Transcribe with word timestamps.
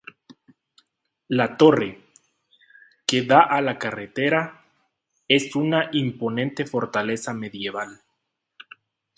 La 1.39 1.45
torre, 1.57 1.89
que 3.05 3.21
da 3.33 3.41
a 3.57 3.61
la 3.61 3.77
carretera, 3.77 4.65
es 5.27 5.55
una 5.55 5.91
imponente 5.91 6.65
fortaleza 6.65 7.35
medieval. 7.35 8.01